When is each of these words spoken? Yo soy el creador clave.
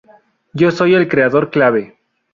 Yo 0.53 0.71
soy 0.71 0.95
el 0.95 1.07
creador 1.07 1.51
clave. 1.51 1.95